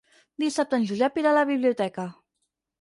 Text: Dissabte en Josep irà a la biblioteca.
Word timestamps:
Dissabte 0.43 0.77
en 0.79 0.87
Josep 0.93 1.21
irà 1.25 1.35
a 1.35 1.37
la 1.41 1.45
biblioteca. 1.53 2.11